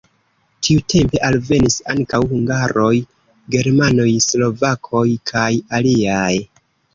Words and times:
Tiutempe 0.67 1.19
alvenis 1.27 1.75
ankaŭ 1.93 2.19
hungaroj, 2.31 2.93
germanoj, 3.57 4.09
slovakoj 4.29 5.05
kaj 5.33 5.47
aliaj. 5.81 6.33